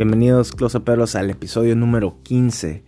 [0.00, 2.84] Bienvenidos, closeperos, al episodio número 15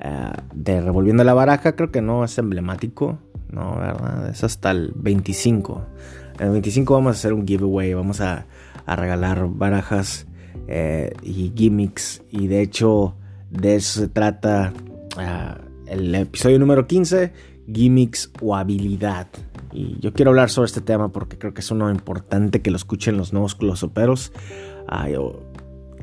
[0.00, 1.76] eh, de Revolviendo la Baraja.
[1.76, 3.20] Creo que no es emblemático,
[3.52, 4.28] no, ¿verdad?
[4.28, 5.86] Es hasta el 25.
[6.40, 8.46] En el 25 vamos a hacer un giveaway, vamos a,
[8.84, 10.26] regalar barajas
[10.66, 12.24] eh, y gimmicks.
[12.32, 13.14] Y de hecho,
[13.48, 14.72] de eso se trata
[15.20, 15.54] eh,
[15.86, 17.32] el episodio número 15,
[17.72, 19.28] gimmicks o habilidad.
[19.72, 22.76] Y yo quiero hablar sobre este tema porque creo que es uno importante que lo
[22.76, 24.32] escuchen los nuevos closoperos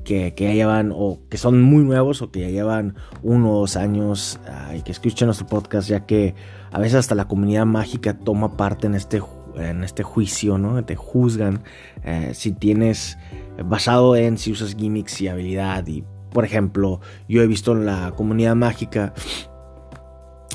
[0.04, 3.78] que, ya llevan o que son muy nuevos o que ya llevan uno o dos
[3.78, 4.40] años
[4.76, 6.36] y que escuchen nuestro podcast, ya que
[6.72, 9.22] a veces hasta la comunidad mágica toma parte en este,
[9.56, 10.84] en este juicio, ¿no?
[10.84, 11.64] Te juzgan
[12.04, 13.18] eh, si tienes,
[13.64, 15.86] basado en si usas gimmicks y habilidad.
[15.88, 19.14] Y por ejemplo, yo he visto en la comunidad mágica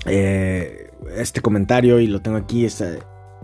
[0.07, 2.67] eh, este comentario y lo tengo aquí,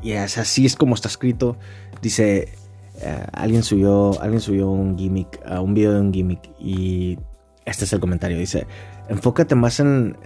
[0.03, 1.57] y es así es como está escrito.
[2.03, 2.53] Dice,
[3.01, 7.19] eh, alguien subió, alguien subió un gimmick, uh, un video de un gimmick y
[7.65, 8.39] este es el comentario.
[8.39, 8.67] Dice,
[9.09, 10.17] enfócate más en,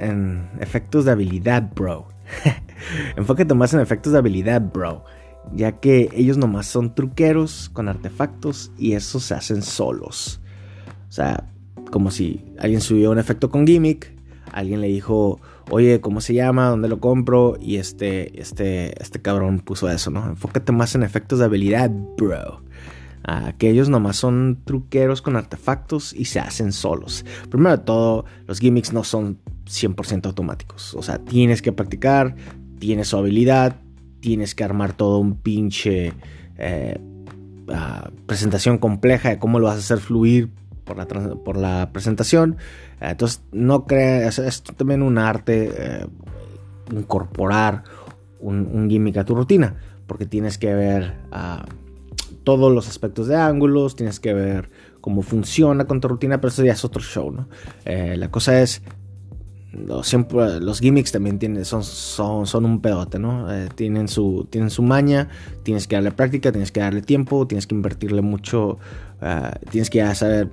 [0.60, 2.08] efectos de habilidad, bro.
[3.16, 5.04] enfócate más en efectos de habilidad, bro.
[5.54, 10.40] Ya que ellos nomás son truqueros con artefactos y esos se hacen solos.
[11.08, 11.50] O sea,
[11.90, 14.14] como si alguien subió un efecto con gimmick,
[14.52, 16.68] alguien le dijo, oye, ¿cómo se llama?
[16.68, 17.56] ¿Dónde lo compro?
[17.60, 20.26] Y este, este, este cabrón puso eso, ¿no?
[20.26, 22.62] Enfócate más en efectos de habilidad, bro.
[23.58, 27.24] que ellos nomás son truqueros con artefactos y se hacen solos.
[27.50, 30.94] Primero de todo, los gimmicks no son 100% automáticos.
[30.94, 32.34] O sea, tienes que practicar,
[32.78, 33.76] tienes su habilidad,
[34.20, 36.12] tienes que armar todo un pinche
[36.56, 36.98] eh,
[37.68, 40.50] ah, presentación compleja de cómo lo vas a hacer fluir
[40.88, 42.56] por la, por la presentación.
[43.00, 46.06] Entonces, no creas, es también un arte eh,
[46.90, 47.84] incorporar
[48.40, 51.66] un, gimmick a tu rutina, porque tienes que ver ah,
[52.42, 56.64] todos los aspectos de ángulos, tienes que ver cómo funciona con tu rutina, pero eso
[56.64, 57.48] ya es otro show, ¿no?
[57.84, 58.82] Eh, la cosa es,
[60.02, 63.52] siempre, los gimmicks también tienen, son, son, son un pedote, ¿no?
[63.52, 65.28] Eh, tienen, su, tienen su maña,
[65.62, 68.78] tienes que darle práctica, tienes que darle tiempo, tienes que invertirle mucho,
[69.20, 70.50] ah, tienes que saber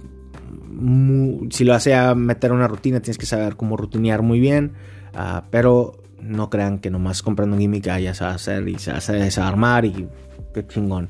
[1.49, 4.73] si lo hace a meter una rutina, tienes que saber cómo rutinear muy bien.
[5.13, 8.79] Ah, pero no crean que nomás comprando un gimmick ya se va a hacer y
[8.79, 10.07] se va a desarmar y
[10.53, 11.09] qué chingón.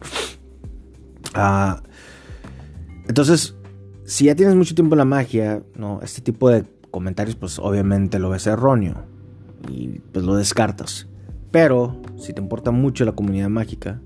[1.34, 1.82] Ah,
[3.08, 3.56] entonces,
[4.06, 6.02] si ya tienes mucho tiempo en la magia, ¿no?
[6.02, 9.06] este tipo de comentarios, pues obviamente lo ves erróneo
[9.70, 11.08] y pues lo descartas.
[11.52, 14.02] Pero si te importa mucho la comunidad mágica,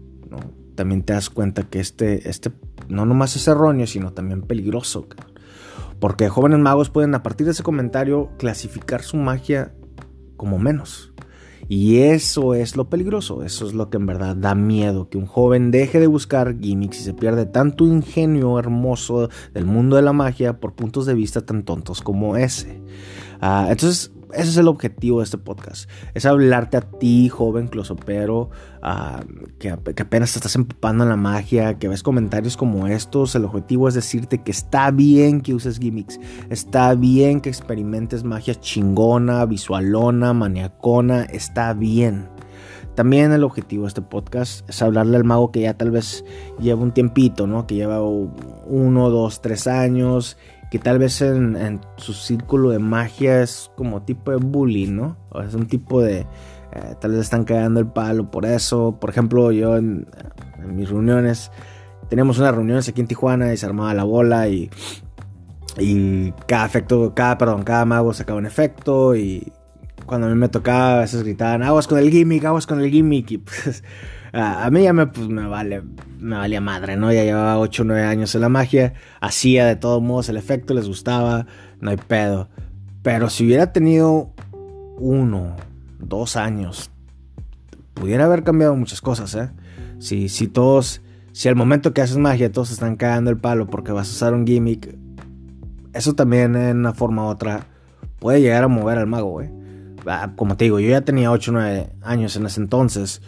[0.75, 2.51] también te das cuenta que este, este
[2.87, 5.07] no nomás es erróneo, sino también peligroso.
[5.99, 9.73] Porque jóvenes magos pueden a partir de ese comentario clasificar su magia
[10.37, 11.13] como menos.
[11.67, 15.27] Y eso es lo peligroso, eso es lo que en verdad da miedo, que un
[15.27, 20.11] joven deje de buscar gimmicks y se pierde tanto ingenio hermoso del mundo de la
[20.11, 22.81] magia por puntos de vista tan tontos como ese.
[23.39, 25.89] Ah, entonces, ese es el objetivo de este podcast.
[26.13, 28.49] Es hablarte a ti, joven closopero,
[28.83, 29.23] uh,
[29.57, 33.35] que, que, apenas te estás empapando en la magia, que ves comentarios como estos.
[33.35, 36.19] El objetivo es decirte que está bien que uses gimmicks.
[36.49, 41.23] Está bien que experimentes magia chingona, visualona, maniacona.
[41.23, 42.27] Está bien.
[42.95, 46.25] También el objetivo de este podcast es hablarle al mago que ya tal vez
[46.59, 47.65] lleva un tiempito, ¿no?
[47.65, 50.35] Que lleva uno, dos, tres años
[50.69, 55.17] que tal vez en, su círculo de magia es como tipo de bullying, ¿no?
[55.29, 56.19] O es un tipo de...
[56.71, 58.97] Eh, tal vez están cagando el palo por eso.
[58.99, 60.07] Por ejemplo, yo en,
[60.67, 61.51] mis reuniones,
[62.09, 64.69] teníamos unas reuniones aquí en Tijuana y se armaba la bola y,
[65.79, 69.51] y cada efecto, cada, perdón, cada mago sacaba un efecto y
[70.05, 72.91] cuando a mí me tocaba a veces gritaban, aguas con el gimmick, aguas con el
[72.91, 73.83] gimmick y pues
[74.33, 75.83] a, mí ya me, pues, me vale,
[76.19, 77.11] me valía madre, ¿no?
[77.11, 80.73] Ya llevaba 8 o 9 años en la magia, hacía de todos modos el efecto,
[80.73, 81.47] les gustaba,
[81.79, 82.49] no hay pedo.
[83.01, 84.33] Pero si hubiera tenido
[84.97, 85.55] uno,
[85.99, 86.91] dos años,
[87.93, 89.49] pudiera haber cambiado muchas cosas, ¿eh?
[89.99, 91.01] Si, si todos,
[91.31, 94.33] si al momento que haces magia todos están cagando el palo porque vas a usar
[94.33, 94.95] un gimmick,
[95.93, 97.67] eso también en una forma u otra
[98.19, 99.51] puede llegar a mover al mago, ¿eh?
[100.35, 103.21] Como te digo, yo ya tenía 8 o 9 años en ese entonces.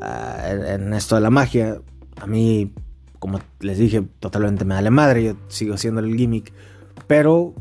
[0.00, 1.80] Ah, en esto de la magia.
[2.20, 2.72] A mí,
[3.18, 5.24] como les dije, totalmente me da la madre.
[5.24, 6.52] Yo sigo haciendo el gimmick.
[7.06, 7.54] Pero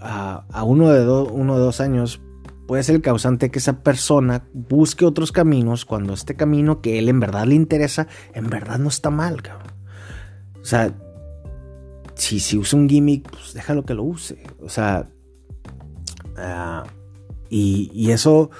[0.00, 2.20] a uno de, uno de dos años
[2.66, 7.08] puede ser el causante que esa persona busque otros caminos cuando este camino que él
[7.08, 9.42] en verdad le interesa, en verdad no está mal.
[10.60, 10.92] O sea,
[12.14, 14.42] si, si usa un gimmick, pues déjalo que lo use.
[14.60, 15.08] O sea,
[16.36, 16.84] ah,
[17.48, 18.50] y, y, eso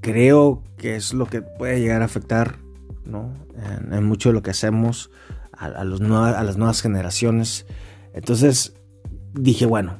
[0.00, 2.58] creo que es lo que puede llegar a afectar
[3.04, 3.32] ¿no?
[3.92, 5.10] en, mucho de lo que hacemos
[5.52, 7.66] a, a las nuevas generaciones.
[8.12, 8.74] Entonces,
[9.34, 9.98] dije, bueno,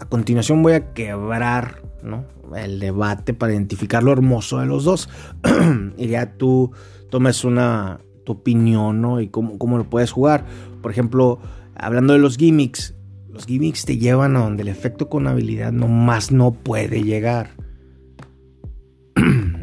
[0.00, 2.24] a continuación voy a quebrar ¿no?
[2.56, 5.08] el debate para identificar lo hermoso de los dos.
[5.96, 6.72] y ya tú
[7.10, 9.20] tomes una tu opinión ¿no?
[9.20, 10.44] y cómo, cómo lo puedes jugar.
[10.82, 11.38] Por ejemplo,
[11.74, 12.94] hablando de los gimmicks,
[13.28, 17.50] los gimmicks te llevan a donde el efecto con habilidad más no puede llegar.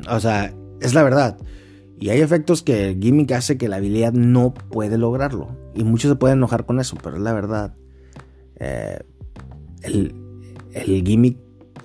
[0.10, 1.38] O sea, es la verdad.
[2.00, 5.50] Y hay efectos que el gimmick hace que la habilidad no puede lograrlo.
[5.74, 7.76] Y muchos se pueden enojar con eso, pero es la verdad.
[8.60, 9.00] Eh,
[9.82, 10.14] el,
[10.74, 11.38] el gimmick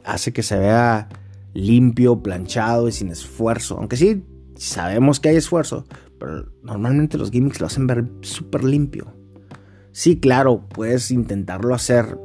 [0.05, 1.09] hace que se vea
[1.55, 3.79] limpio, planchado y sin esfuerzo.
[3.79, 4.25] Aunque sí
[4.57, 5.87] sabemos que hay esfuerzo,
[6.19, 9.15] pero normalmente los gimmicks lo hacen ver súper limpio.
[9.93, 12.19] Sí, claro, puedes intentarlo hacer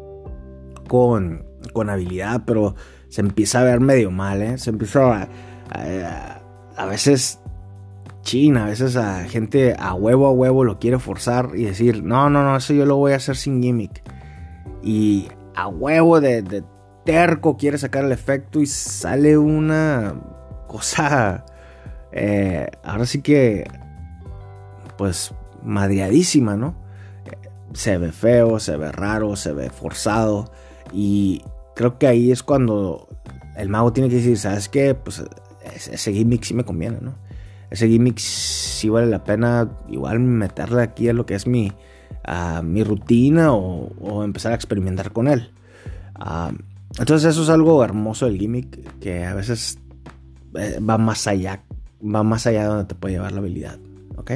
[0.88, 2.76] con, con habilidad, pero
[3.10, 4.58] se empieza a ver medio mal, ¿eh?
[4.58, 5.30] Se empieza a,
[5.70, 7.40] a, veces
[8.22, 12.30] china, a veces a gente a huevo a huevo lo quiere forzar y decir, no,
[12.30, 14.04] no, no, eso yo lo voy a hacer sin gimmick.
[14.84, 16.64] Y a huevo de,
[17.06, 20.16] terco quiere sacar el efecto y sale una
[20.68, 21.46] cosa,
[22.12, 23.66] eh, ahora sí que,
[24.98, 26.76] pues, madreadísima, ¿no?
[27.74, 30.52] se ve feo, se ve raro, se ve forzado.
[30.92, 31.44] Y
[31.76, 33.08] creo que ahí es cuando
[33.56, 34.96] el mago tiene que decir, ¿sabes qué?
[34.96, 35.24] Pues
[35.78, 37.16] ese gimmick sí me conviene, ¿no?
[37.70, 41.72] Ese gimmick sí vale la pena igual meterle aquí a lo que es mi,
[42.64, 45.52] mi rutina o, empezar a experimentar con él.
[47.00, 49.80] entonces eso es algo hermoso del gimmick que a veces
[50.56, 51.64] eh, va más allá,
[52.04, 53.78] va más allá de donde te puede llevar la habilidad,
[54.16, 54.32] ¿ok?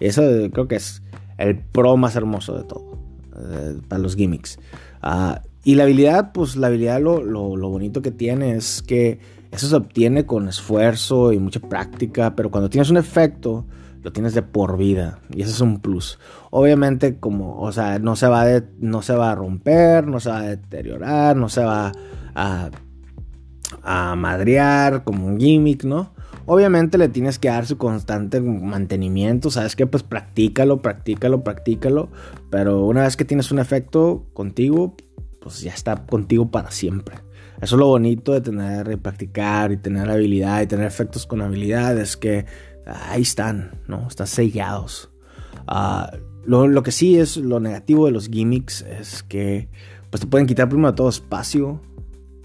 [0.00, 0.22] Y eso
[0.52, 1.02] creo que es
[1.38, 2.98] el pro más hermoso de todo,
[3.36, 4.58] eh, para los gimmicks.
[5.00, 9.18] Ah, y la habilidad, pues la habilidad lo, lo, bonito que tiene es que
[9.54, 13.66] eso se obtiene con esfuerzo y mucha práctica, pero cuando tienes un efecto,
[14.02, 16.18] lo tienes de por vida y eso es un plus.
[16.50, 18.44] Obviamente como, o sea, no se va,
[18.80, 21.92] no se va a romper, no se va a deteriorar, no se va
[22.34, 22.70] a,
[23.82, 26.12] a madrear como un gimmick, ¿no?
[26.46, 32.10] Obviamente le tienes que dar su constante mantenimiento, sabes que pues practícalo, practícalo, practícalo,
[32.50, 34.96] pero una vez que tienes un efecto contigo,
[35.40, 37.16] pues ya está contigo para siempre.
[37.64, 41.40] Eso es lo bonito de tener y practicar y tener habilidad y tener efectos con
[41.40, 42.44] habilidad, es que
[42.86, 44.06] ahí están, ¿no?
[44.06, 45.10] Están sellados.
[45.66, 46.12] Ah,
[46.44, 49.70] lo, lo, que sí es lo negativo de los gimmicks es que
[50.10, 51.80] pues te pueden quitar primero todo espacio,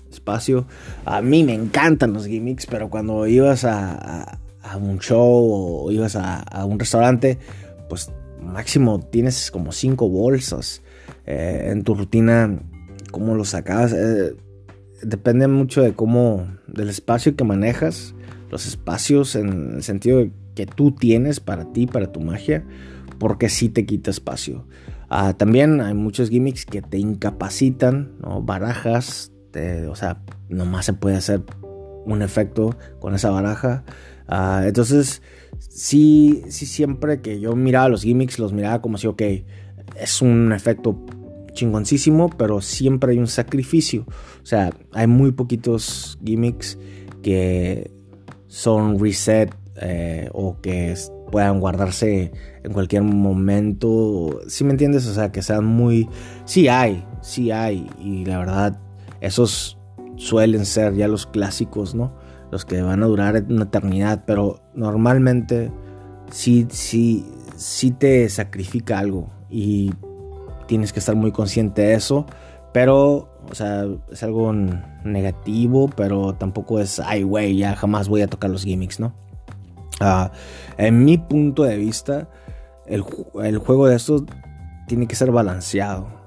[0.09, 0.65] espacio.
[1.03, 4.39] A mí me encantan los gimmicks, pero cuando ibas a,
[4.79, 7.39] un show o ibas a, un restaurante,
[7.89, 8.09] pues
[8.41, 10.81] máximo tienes como cinco bolsas
[11.25, 12.57] eh, en tu rutina.
[13.11, 13.91] ¿Cómo lo sacabas?
[13.91, 14.33] Eh,
[15.01, 18.15] depende mucho de cómo, del espacio que manejas,
[18.49, 22.65] los espacios en el sentido que tú tienes para ti, para tu magia,
[23.17, 24.65] porque sí te quita espacio.
[25.09, 28.11] Ah, también hay muchos gimmicks que te incapacitan,
[28.41, 29.31] barajas,
[29.89, 31.43] o sea, nomás se puede hacer
[32.05, 33.83] un efecto con esa baraja.
[34.27, 35.21] Ah, entonces,
[35.57, 39.21] sí, sí, siempre que yo miraba los gimmicks, los miraba como si, ok,
[39.95, 41.05] es un efecto
[41.51, 44.05] chingoncísimo, pero siempre hay un sacrificio.
[44.41, 46.77] O sea, hay muy poquitos gimmicks
[47.21, 47.91] que
[48.47, 50.95] son reset eh, o que
[51.31, 52.31] puedan guardarse
[52.63, 54.41] en cualquier momento.
[54.47, 55.07] Si me entiendes?
[55.07, 56.09] O sea, que sean muy...
[56.45, 57.89] Sí hay, sí hay.
[57.99, 58.79] Y la verdad,
[59.21, 59.77] esos
[60.15, 62.13] suelen ser ya los clásicos, ¿no?
[62.51, 65.71] Los que van a durar una eternidad, pero normalmente
[66.31, 67.25] sí, sí,
[67.55, 69.91] sí te sacrifica algo y
[70.69, 72.27] tienes que estar muy consciente de eso,
[72.71, 74.53] pero, o sea, es algo
[75.03, 79.11] negativo, pero tampoco es, ay, güey, ya jamás voy a tocar los gimmicks, ¿no?
[79.99, 80.31] Ah,
[80.77, 82.29] en mi punto de vista,
[82.85, 83.03] el,
[83.43, 84.23] el juego de estos
[84.87, 86.19] tiene que ser balanceado.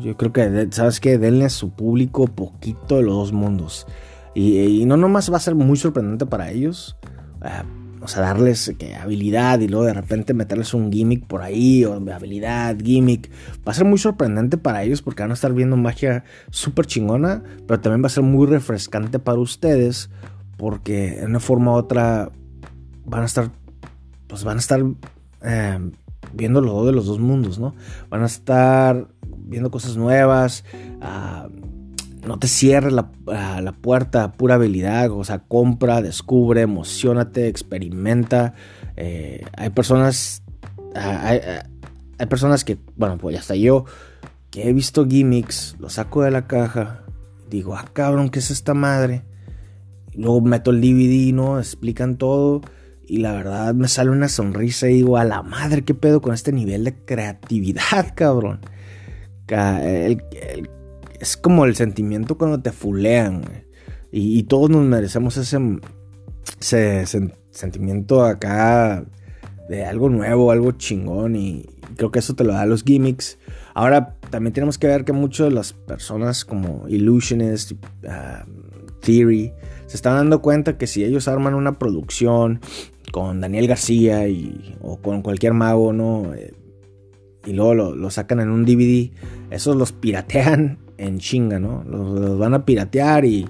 [0.00, 1.18] Yo creo que, ¿sabes qué?
[1.18, 3.86] Denle a su público poquito de los dos mundos.
[4.34, 6.96] Y, no nomás va a ser muy sorprendente para ellos.
[7.44, 7.62] Eh,
[8.04, 8.70] o sea, darles
[9.00, 13.30] habilidad y luego de repente meterles un gimmick por ahí, o habilidad, gimmick.
[13.66, 17.42] Va a ser muy sorprendente para ellos porque van a estar viendo magia súper chingona,
[17.66, 20.10] pero también va a ser muy refrescante para ustedes
[20.58, 22.30] porque en una forma u otra
[23.06, 23.50] van a estar,
[24.26, 24.84] pues van a estar
[25.42, 25.90] eh,
[26.34, 27.74] viendo lo de los dos mundos, ¿no?
[28.10, 29.08] Van a estar
[29.38, 30.62] viendo cosas nuevas.
[31.00, 31.48] Ah,
[32.26, 35.10] no te cierres la, ah, la, puerta pura habilidad.
[35.10, 38.54] O sea, compra, descubre, emocionate, experimenta.
[38.96, 40.42] Eh, hay personas.
[40.94, 41.40] Ah, hay,
[42.18, 43.84] hay, personas que, bueno, pues hasta yo,
[44.50, 47.04] que he visto gimmicks, lo saco de la caja.
[47.50, 49.24] Digo, ah, cabrón, ¿qué es esta madre?
[50.16, 51.58] luego meto el DVD, ¿no?
[51.58, 52.62] Explican todo.
[53.06, 56.32] Y la verdad me sale una sonrisa y digo, a la madre, ¿qué pedo con
[56.32, 58.60] este nivel de creatividad, cabrón?
[61.24, 63.64] Es como el sentimiento cuando te fulean,
[64.16, 65.80] y, todos nos merecemos ese,
[67.50, 69.04] sentimiento acá
[69.68, 71.34] de algo nuevo, algo chingón.
[71.34, 71.66] Y
[71.96, 73.38] creo que eso te lo da los gimmicks.
[73.74, 78.46] Ahora también tenemos que ver que muchas de las personas como Illusionist, uh,
[79.00, 79.52] Theory,
[79.86, 82.60] se están dando cuenta que si ellos arman una producción
[83.10, 86.34] con Daniel García y, o con cualquier mago, ¿no?
[86.34, 86.54] Eh,
[87.46, 89.10] y luego lo, sacan en un DVD,
[89.50, 91.84] esos los piratean en chinga, ¿no?
[91.84, 93.46] Los, van a piratear y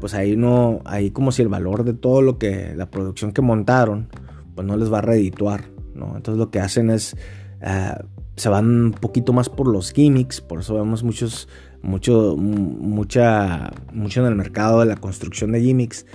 [0.00, 3.42] pues ahí no, ahí como si el valor de todo lo que, la producción que
[3.42, 4.08] montaron,
[4.54, 5.64] pues no les va a redituar,
[5.94, 6.16] ¿no?
[6.16, 7.16] Entonces lo que hacen es,
[7.62, 7.94] eh,
[8.36, 11.48] se van un poquito más por los gimmicks, por eso vemos muchos,
[11.82, 16.06] mucho, mucha, mucho en el mercado de la construcción de gimmicks,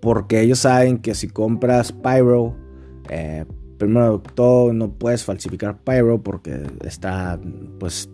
[0.00, 2.56] porque ellos saben que si compras Pyro,
[3.10, 3.44] eh,
[3.78, 7.38] primero todo no puedes falsificar Pyro porque está,
[7.78, 8.08] pues,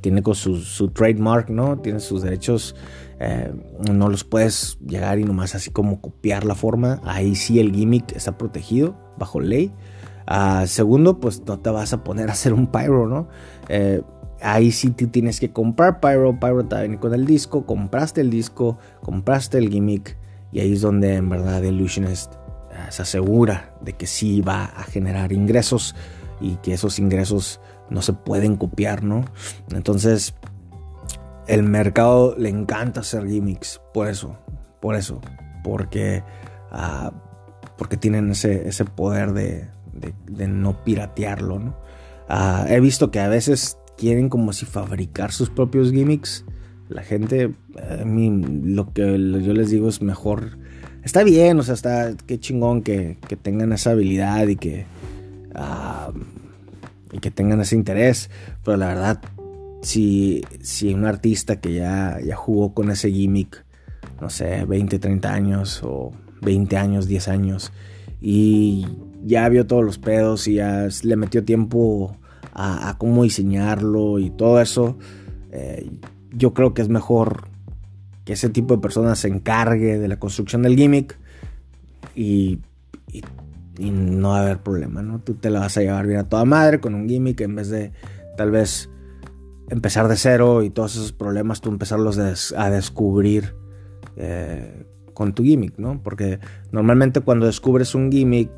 [0.00, 1.78] tiene con su, su, trademark, ¿no?
[1.78, 2.74] Tiene sus derechos
[3.20, 3.52] eh,
[3.92, 7.00] no los puedes llegar y nomás así como copiar la forma.
[7.04, 9.72] Ahí sí el gimmick está protegido bajo ley.
[10.26, 13.28] Ah, segundo, pues no te vas a poner a hacer un pyro, ¿no?
[13.68, 14.02] Eh,
[14.42, 16.38] ahí sí tú tienes que comprar pyro.
[16.40, 17.66] Pyro te viene con el disco.
[17.66, 20.16] Compraste el disco, compraste el gimmick.
[20.52, 24.84] Y ahí es donde en verdad Illusionist uh, se asegura de que sí va a
[24.84, 25.94] generar ingresos
[26.40, 29.24] y que esos ingresos no se pueden copiar, ¿no?
[29.70, 30.34] Entonces,
[31.46, 34.38] el mercado le encanta hacer gimmicks, por eso,
[34.80, 35.20] por eso,
[35.62, 36.22] porque,
[36.72, 37.10] uh,
[37.76, 39.68] porque tienen ese, ese poder de,
[40.26, 41.76] de, no piratearlo, ¿no?
[42.28, 46.44] Uh, he visto que a veces quieren como si fabricar sus propios gimmicks.
[46.88, 47.54] La gente,
[48.00, 48.30] a mí
[48.64, 50.58] lo que yo les digo es mejor.
[51.02, 54.86] Está bien, o sea, está qué chingón que, que tengan esa habilidad y que,
[55.54, 56.12] uh,
[57.14, 58.28] y que tengan ese interés,
[58.62, 59.20] pero la verdad
[59.84, 63.64] si, si un artista que ya, ya jugó con ese gimmick,
[64.20, 67.72] no sé, 20, 30 años o 20 años, 10 años,
[68.20, 68.86] y
[69.24, 72.16] ya vio todos los pedos y ya le metió tiempo
[72.52, 74.96] a, cómo diseñarlo y todo eso,
[75.52, 75.90] eh,
[76.30, 77.48] yo creo que es mejor
[78.24, 81.18] que ese tipo de personas se encargue de la construcción del gimmick
[82.14, 82.60] y,
[83.12, 83.22] y,
[83.78, 85.20] y, no va a haber problema, ¿no?
[85.20, 87.68] Tú te la vas a llevar bien a toda madre con un gimmick en vez
[87.68, 87.92] de
[88.36, 88.90] tal vez
[89.70, 92.18] empezar de cero y todos esos problemas tú empezarlos
[92.56, 93.54] a descubrir
[94.16, 96.02] eh, con tu gimmick, ¿no?
[96.02, 96.40] Porque
[96.72, 98.50] normalmente cuando descubres un gimmick,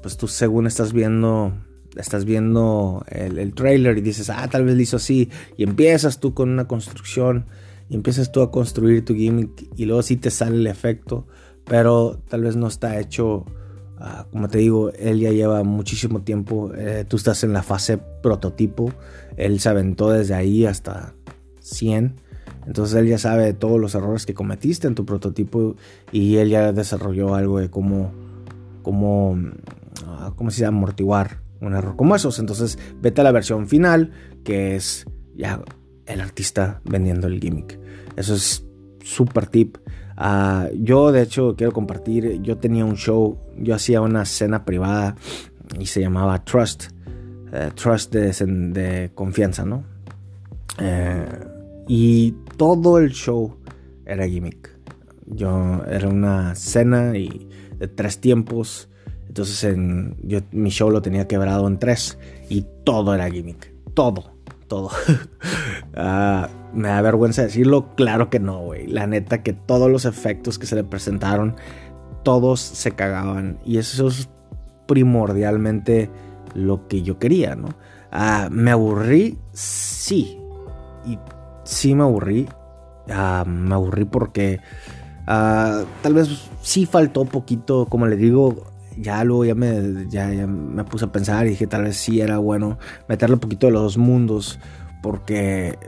[0.00, 1.52] pues tú según estás viendo,
[1.96, 6.20] estás viendo el, el trailer y dices, ah, tal vez lo hizo así, y empiezas
[6.20, 7.46] tú con una construcción
[7.88, 11.26] y empiezas tú a construir tu gimmick y luego sí te sale el efecto,
[11.64, 13.44] pero tal vez no está hecho
[14.00, 16.72] Ah, como te digo, él ya lleva muchísimo tiempo.
[16.74, 18.92] Eh, tú estás en la fase prototipo.
[19.36, 21.14] Él se aventó desde ahí hasta
[21.60, 22.14] 100.
[22.66, 25.76] Entonces él ya sabe de todos los errores que cometiste en tu prototipo
[26.12, 28.12] y él ya desarrolló algo de cómo,
[28.82, 29.36] cómo,
[30.06, 32.38] ah, cómo se amortiguar un error como esos.
[32.38, 34.12] Entonces vete a la versión final
[34.44, 35.62] que es ya
[36.06, 37.78] el artista vendiendo el gimmick.
[38.16, 38.66] Eso es
[39.02, 39.78] súper tip.
[40.20, 45.14] Ah, yo de hecho quiero compartir, yo tenía un show, yo hacía una cena privada
[45.78, 46.86] y se llamaba Trust,
[47.52, 49.84] eh, Trust de, confianza, ¿no?
[50.80, 51.24] Eh,
[51.86, 53.58] y todo el show
[54.06, 54.76] era gimmick.
[55.26, 57.48] Yo era una cena y
[57.78, 58.88] de tres tiempos.
[59.28, 63.72] Entonces mi show lo tenía quebrado en tres y todo era gimmick.
[63.94, 64.32] Todo,
[64.68, 64.90] todo.
[66.00, 68.86] Ah, me da vergüenza decirlo, claro que no, güey.
[68.86, 71.56] La neta que todos los efectos que se le presentaron,
[72.22, 73.58] todos se cagaban.
[73.64, 74.28] Y eso es
[74.86, 76.08] primordialmente
[76.54, 77.70] lo que yo quería, ¿no?
[78.12, 80.38] Ah, me aburrí, sí.
[81.04, 81.18] Y
[81.64, 82.48] sí me aburrí.
[83.10, 84.60] Ah, me aburrí porque
[85.26, 86.28] tal vez
[86.62, 88.66] sí faltó poquito, como le digo,
[89.00, 92.38] ya luego ya me, ya, me puse a pensar y dije tal vez sí era
[92.38, 92.78] bueno
[93.08, 94.58] meterle un poquito de los dos mundos
[95.02, 95.78] porque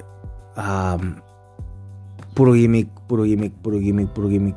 [2.34, 4.56] puro gimmick, puro gimmick, puro gimmick, puro gimmick.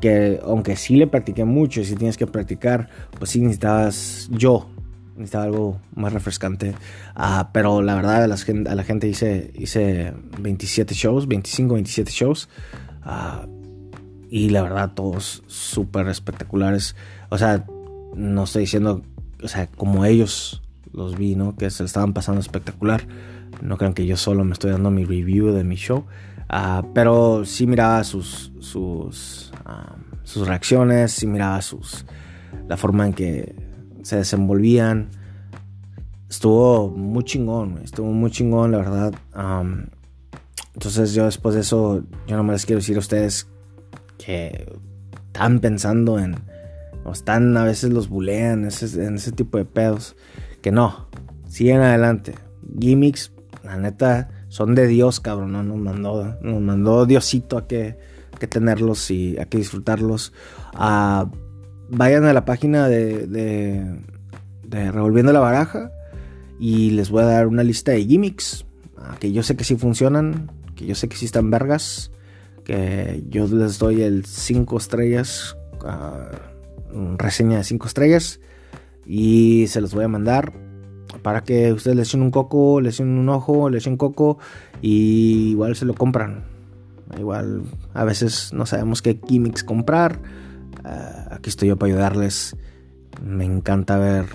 [0.00, 4.68] Que aunque sí le practiqué mucho y si tienes que practicar, pues sí necesitabas yo.
[5.16, 6.74] Necesitaba algo más refrescante.
[7.14, 12.10] Ah, pero la verdad, a la a la gente hice, hice 27 shows, 25, 27
[12.10, 12.48] shows.
[13.02, 13.46] Ah,
[14.28, 16.96] y la verdad, todos súper espectaculares.
[17.30, 17.64] O sea,
[18.16, 19.02] no estoy diciendo,
[19.42, 21.56] o sea, como ellos los vi, ¿no?
[21.56, 23.06] Que se estaban pasando espectacular.
[23.62, 26.04] No crean que yo solo me estoy dando mi review de mi show.
[26.48, 29.52] Ah, pero sí miraba sus, sus,
[30.22, 32.04] sus reacciones, sí miraba sus,
[32.68, 33.54] la forma en que
[34.02, 35.10] se desenvolvían.
[36.28, 39.14] estuvo muy chingón, estuvo muy chingón, la verdad.
[40.74, 43.48] entonces yo después de eso, yo no me les quiero decir a ustedes
[44.18, 44.70] que
[45.26, 46.36] están pensando en,
[47.04, 50.16] o están a veces los bulean ese tipo de pedos,
[50.62, 51.08] que no,
[51.48, 52.34] siguen adelante.
[52.80, 53.32] Gimmicks,
[53.62, 55.62] la neta, son de Dios, cabrón, ¿no?
[55.62, 57.96] nos mandó, nos mandó Diosito a que,
[58.48, 60.32] tenerlos y a que disfrutarlos.
[60.74, 61.30] Ah,
[61.88, 64.00] vayan a la página de, de,
[64.66, 65.90] de Revolviendo la Baraja
[66.58, 68.66] y les voy a dar una lista de gimmicks
[68.98, 72.10] ah, que yo sé que sí funcionan, que yo sé que sí están vergas,
[72.64, 76.53] que yo les doy el 5 estrellas, uh,
[77.18, 78.40] reseña de 5 estrellas
[79.06, 80.52] y se los voy a mandar
[81.22, 84.38] para que ustedes le echen un coco, le echen un ojo, le echen coco
[84.82, 86.44] y igual se lo compran.
[87.18, 90.20] Igual a veces no sabemos qué gimmicks comprar.
[90.84, 92.56] Ah, aquí estoy yo para ayudarles.
[93.22, 94.26] Me encanta ver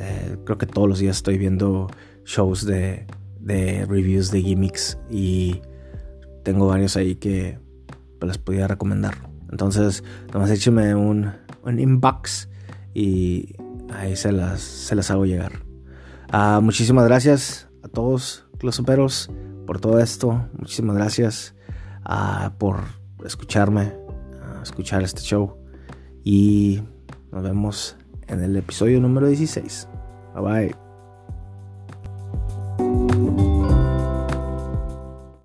[0.00, 1.88] eh, creo que todos los días estoy viendo
[2.24, 3.06] shows de,
[3.44, 5.60] reviews de gimmicks y
[6.42, 7.58] tengo varios ahí que
[8.18, 9.16] pues, les podía recomendar.
[9.50, 10.02] Entonces,
[10.32, 12.48] nomás écheme un, un inbox
[12.94, 13.54] y
[13.92, 15.64] ahí se las, se las hago llegar.
[16.30, 19.30] Ah, muchísimas gracias a todos los superos
[19.66, 20.48] por todo esto.
[20.58, 21.54] Muchísimas gracias
[22.04, 22.80] ah, por
[23.24, 23.92] escucharme,
[24.62, 25.56] escuchar este show.
[26.24, 26.82] Y
[27.32, 27.96] nos vemos
[28.28, 29.88] en el episodio número 16.
[30.34, 30.89] Bye bye.